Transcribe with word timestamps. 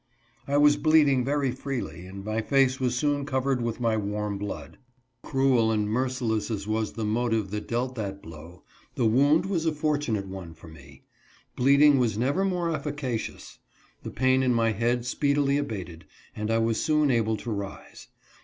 I 0.47 0.57
was 0.57 0.77
bleeding 0.77 1.23
very 1.23 1.51
freely, 1.51 2.07
and 2.07 2.25
my 2.25 2.41
face 2.41 2.79
was 2.79 2.95
soon 2.97 3.23
covered 3.23 3.61
with 3.61 3.79
my 3.79 3.97
warm 3.97 4.39
blood. 4.39 4.79
Cruel 5.21 5.71
and 5.71 5.87
merciless 5.87 6.49
as 6.49 6.65
was 6.65 6.93
the 6.93 7.05
motive 7.05 7.51
that 7.51 7.67
dealt 7.67 7.93
that 7.93 8.19
blow, 8.19 8.63
the 8.95 9.05
wound 9.05 9.45
was 9.45 9.67
a 9.67 9.71
fortu 9.71 10.13
nate 10.13 10.25
one 10.25 10.55
for 10.55 10.69
me. 10.69 11.03
Bleeding 11.55 11.99
was 11.99 12.17
never 12.17 12.43
more 12.43 12.71
efficacious. 12.73 13.59
The 14.01 14.09
pain 14.09 14.41
in 14.41 14.55
my 14.55 14.71
head 14.71 15.05
speedily 15.05 15.59
abated, 15.59 16.05
and 16.35 16.49
I 16.49 16.57
was 16.57 16.81
soon 16.81 17.11
able 17.11 17.37
to 17.37 17.51
rise. 17.51 18.07